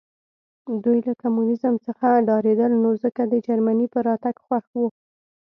[0.83, 4.87] دوی له کمونیزم څخه ډارېدل نو ځکه د جرمني په راتګ خوښ وو